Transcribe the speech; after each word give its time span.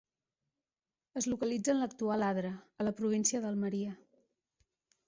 Es 1.21 1.27
localitza 1.33 1.73
en 1.75 1.79
l'actual 1.83 2.27
Adra, 2.31 2.53
a 2.85 2.89
la 2.89 2.95
província 3.03 3.45
d'Almeria. 3.47 3.97